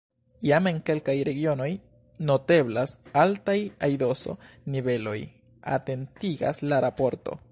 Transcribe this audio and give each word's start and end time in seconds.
Jam 0.49 0.67
en 0.69 0.77
kelkaj 0.87 1.13
regionoj 1.27 1.67
noteblas 2.29 2.95
altaj 3.25 3.57
aidoso-niveloj, 3.89 5.17
atentigas 5.79 6.65
la 6.73 6.83
raporto. 6.89 7.41